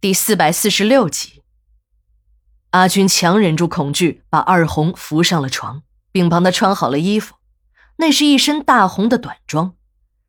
[0.00, 1.42] 第四百四十六集，
[2.70, 7.34] 阿军强忍住恐惧，把二红扶上了床，并帮她穿好了衣服。
[7.98, 9.74] 那是一身大红的短装，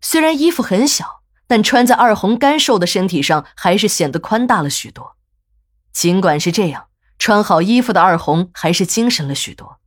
[0.00, 5.16] 虽然衣服很小，但穿在二红干瘦的身体上，还是显得宽大了许多。
[5.92, 6.86] 尽管是这样，
[7.18, 9.80] 穿好衣服的二红还是精神了许多。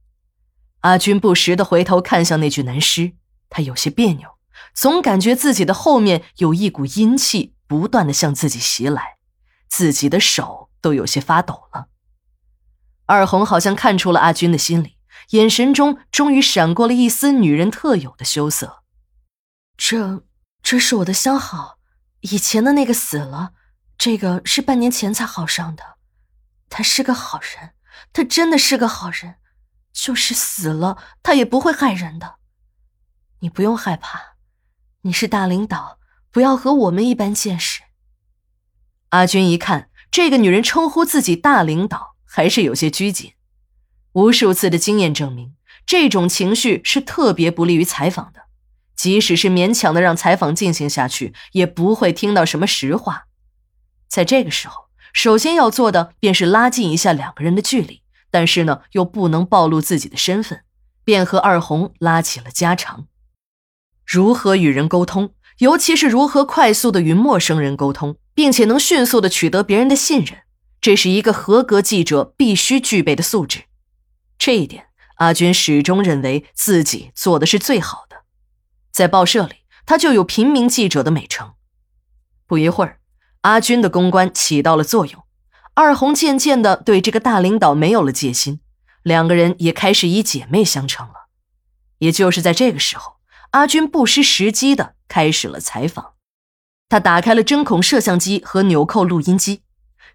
[0.81, 3.13] 阿军不时的回头看向那具男尸，
[3.49, 4.27] 他有些别扭，
[4.73, 9.18] 总感觉自己的后面有一股阴气不断的向自己袭来。
[9.69, 11.87] 自己的手都有些发抖了。
[13.05, 14.97] 二红好像看出了阿军的心里，
[15.29, 18.83] 眼神中终于闪过了一丝女人特有的羞涩。
[19.77, 20.23] 这，
[20.61, 21.79] 这是我的相好，
[22.19, 23.53] 以前的那个死了，
[23.97, 25.97] 这个是半年前才好上的。
[26.69, 27.71] 他是个好人，
[28.11, 29.35] 他真的是个好人，
[29.91, 32.35] 就是死了，他也不会害人的。
[33.39, 34.35] 你不用害怕，
[35.01, 35.97] 你是大领导，
[36.29, 37.81] 不要和我们一般见识。
[39.09, 43.33] 阿军一看，这个女人称呼自己大领导，还是有些拘谨。
[44.13, 45.53] 无数次的经验证明，
[45.85, 48.41] 这种情绪是特别不利于采访的。
[48.95, 53.25] 即使是勉强的让采访进行下去，也不会听到什么实话。
[54.07, 60.61] 在这个时候，首先要做的便是拉近一下两个人的距离，但是呢，又不能暴露自己的身份，
[61.03, 63.07] 便和二红拉起了家常。
[64.05, 68.17] 如何与人沟通，尤其是如何快速的与陌生人沟通。
[68.39, 70.43] 并且能迅速的取得别人的信任，
[70.79, 73.63] 这是一个合格记者必须具备的素质。
[74.37, 74.85] 这一点，
[75.17, 78.21] 阿军始终认为自己做的是最好的。
[78.93, 81.51] 在报社里，他就有平民记者的美称。
[82.47, 83.01] 不一会儿，
[83.41, 85.21] 阿军的公关起到了作用，
[85.73, 88.61] 二红渐渐的对这个大领导没有了戒心，
[89.03, 91.27] 两个人也开始以姐妹相称了。
[91.97, 93.17] 也就是在这个时候，
[93.51, 96.13] 阿军不失时机的开始了采访。
[96.89, 99.61] 他打开了针孔摄像机和纽扣录音机，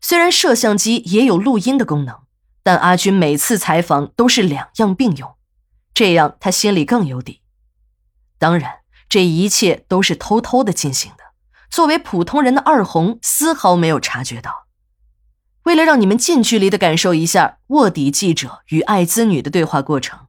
[0.01, 2.17] 虽然摄像机也有录音的功能，
[2.65, 5.37] 但阿军每次采访都是两样并用，
[5.95, 7.41] 这样他心里更有底。
[8.39, 11.23] 当然，这一切都是偷偷的进行的，
[11.71, 14.67] 作为普通人的二红丝毫没有察觉到。
[15.63, 20.27] 为了让你们近距离的感受一下卧底记者与艾滋女的对话过程，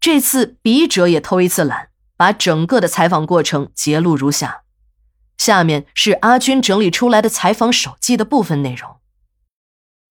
[0.00, 4.62] 这次笔者也偷一次懒，把整个的采访过程截录如下。
[5.38, 9.00] 下面是阿军整理出来的采访手记的部分内容。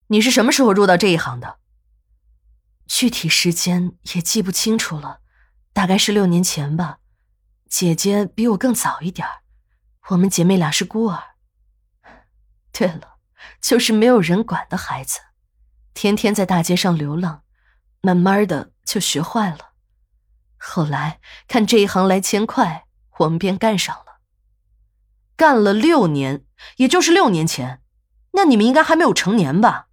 [0.07, 1.59] 你是什么时候入到这一行的？
[2.87, 5.19] 具体时间也记不清楚了，
[5.73, 6.99] 大概是六年前吧。
[7.69, 9.27] 姐姐比我更早一点
[10.09, 11.21] 我们姐妹俩是孤儿。
[12.71, 13.17] 对了，
[13.61, 15.19] 就是没有人管的孩子，
[15.93, 17.43] 天天在大街上流浪，
[17.99, 19.73] 慢慢的就学坏了。
[20.57, 22.85] 后来看这一行来钱快，
[23.17, 24.06] 我们便干上了。
[25.37, 26.43] 干了六年，
[26.77, 27.81] 也就是六年前，
[28.31, 29.87] 那你们应该还没有成年吧？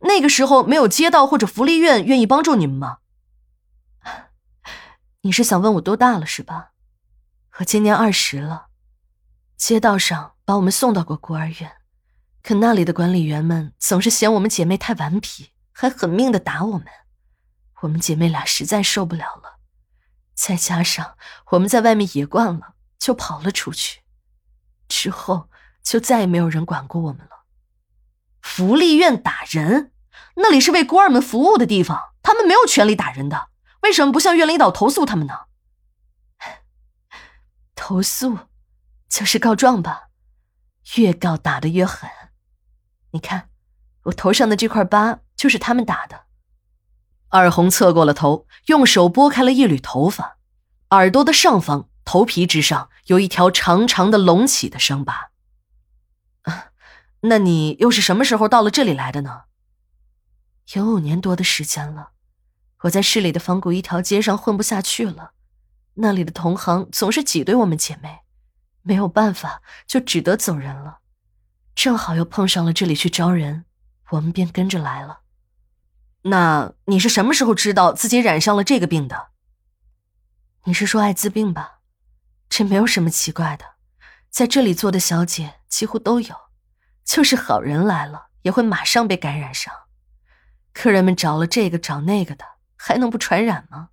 [0.00, 2.98] 那个时候没有街道或者福利院愿意帮助你们吗？
[5.22, 6.72] 你是想问我多大了是吧？
[7.58, 8.66] 我今年二十了。
[9.56, 11.76] 街道上把我们送到过孤儿院，
[12.42, 16.86] 可那里的管理员们总是嫌我们姐妹太顽皮，还狠命的打我们。
[17.82, 19.58] 我们姐妹俩实在受不了了，
[20.34, 21.16] 再加上
[21.52, 24.00] 我们在外面野惯了，就跑了出去。
[24.88, 25.48] 之后
[25.82, 27.44] 就再也没有人管过我们了。
[28.40, 29.92] 福利院打人，
[30.36, 33.48] 那里是为孤儿们服务的地方，他们没有权利打人的。
[33.82, 35.34] 为什么不向院领导投诉他们呢？
[37.76, 38.38] 投诉
[39.08, 40.08] 就是告状吧，
[40.96, 42.10] 越告打得越狠。
[43.10, 43.50] 你看，
[44.04, 46.24] 我头上的这块疤就是他们打的。
[47.28, 50.38] 二红侧过了头，用手拨开了一缕头发，
[50.90, 51.88] 耳朵的上方。
[52.04, 55.30] 头皮之上有一条长长的隆起的伤疤。
[57.22, 59.42] 那你又是什么时候到了这里来的呢？
[60.74, 62.10] 有五年多的时间了。
[62.82, 65.32] 我在市里的仿古一条街上混不下去了，
[65.94, 68.20] 那里的同行总是挤兑我们姐妹，
[68.82, 70.98] 没有办法，就只得走人了。
[71.74, 73.64] 正好又碰上了这里去招人，
[74.10, 75.22] 我们便跟着来了。
[76.22, 79.30] 那你是什么时候知道自己染上了这个病的？
[80.64, 81.77] 你是说艾滋病吧？
[82.48, 83.64] 这没有什么奇怪的，
[84.30, 86.34] 在这里做的小姐几乎都有，
[87.04, 89.72] 就是好人来了也会马上被感染上。
[90.72, 92.44] 客人们找了这个找那个的，
[92.76, 93.90] 还能不传染吗？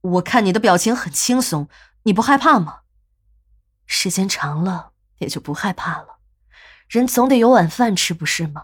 [0.00, 1.68] 我看你的表情很轻松，
[2.02, 2.80] 你不害怕吗？
[3.86, 6.18] 时间长了也就不害怕了，
[6.88, 8.62] 人总得有碗饭吃，不是吗？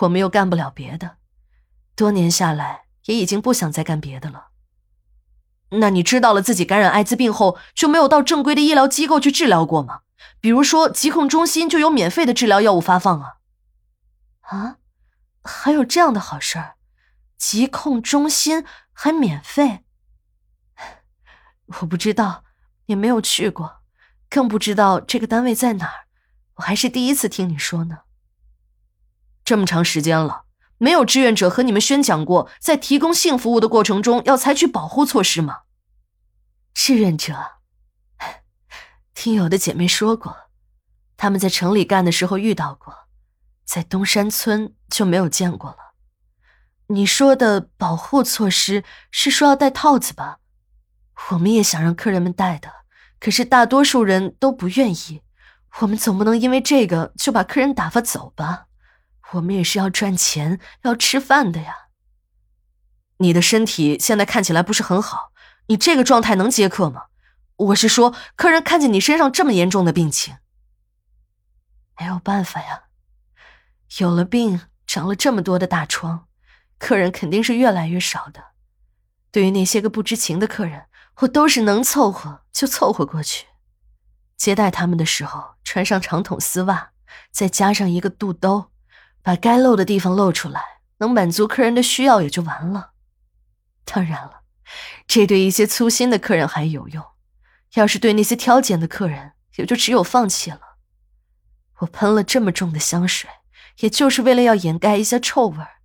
[0.00, 1.18] 我们又干不了别的，
[1.94, 4.48] 多年下来也已经不想再干别的了。
[5.78, 10.00] 那你知道了自己感染艾滋病后，就没有到正规的医疗机构去治疗过吗？
[10.40, 13.34] 比如说疾控中心就有免费的治疗药物发放啊。
[14.40, 14.76] 啊，
[15.42, 16.74] 还有这样的好事儿？
[17.38, 19.84] 疾控中心还免费？
[21.80, 22.44] 我不知道，
[22.86, 23.78] 也没有去过，
[24.30, 26.04] 更不知道这个单位在哪儿。
[26.56, 28.00] 我还是第一次听你说呢。
[29.44, 30.44] 这么长时间了，
[30.78, 35.62] 没有志愿者和你们宣讲过，在提供性服务的过程中要采取保护措施吗？
[36.86, 37.34] 志愿者，
[39.14, 40.50] 听有的姐妹说过，
[41.16, 43.08] 他们在城里干的时候遇到过，
[43.64, 45.94] 在东山村就没有见过了。
[46.88, 50.40] 你说的保护措施是说要戴套子吧？
[51.30, 52.70] 我们也想让客人们戴的，
[53.18, 55.22] 可是大多数人都不愿意。
[55.80, 58.66] 我们总不能因为这个就把客人打发走吧？
[59.32, 61.74] 我们也是要赚钱、要吃饭的呀。
[63.16, 65.32] 你的身体现在看起来不是很好，
[65.66, 67.04] 你这个状态能接客吗？
[67.56, 70.36] 我是说，客人看见你身上这么严重的病情，
[71.98, 72.84] 没有办法呀。
[73.98, 76.26] 有了病，长了这么多的大疮，
[76.78, 78.46] 客人肯定是越来越少的。
[79.30, 80.86] 对于那些个不知情的客人，
[81.20, 83.46] 我都是能凑合就凑合过去。
[84.36, 86.90] 接待他们的时候，穿上长筒丝袜，
[87.30, 88.72] 再加上一个肚兜，
[89.22, 90.60] 把该露的地方露出来，
[90.98, 92.90] 能满足客人的需要也就完了。
[93.84, 94.43] 当然了，
[95.06, 97.04] 这对一些粗心的客人还有用，
[97.74, 100.60] 要是对那些挑拣的客人，也就只有放弃了。
[101.78, 103.28] 我喷了这么重的香水，
[103.80, 105.80] 也就是为了要掩盖一下臭味儿，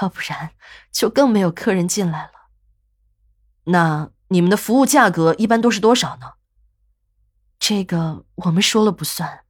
[0.00, 0.50] 要不然
[0.90, 2.32] 就更没有客人进来了。
[3.64, 6.32] 那你们的服务价格一般都是多少呢？
[7.58, 9.44] 这个我们说了不算，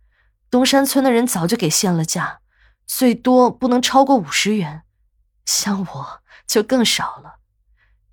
[0.51, 2.41] 东山村的人早就给限了价，
[2.87, 4.83] 最多不能超过五十元，
[5.45, 7.40] 像我就更少了。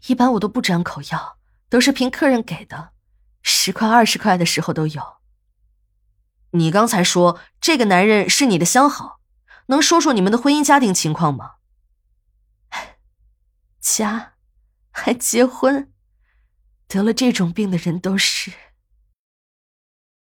[0.07, 1.37] 一般我都不张口要，
[1.69, 2.91] 都是凭客人给的，
[3.41, 5.17] 十块二十块的时候都有。
[6.51, 9.19] 你刚才说这个男人是你的相好，
[9.67, 11.55] 能说说你们的婚姻家庭情况吗？
[13.81, 14.33] 家，
[14.91, 15.91] 还结婚？
[16.87, 18.51] 得了这种病的人都是。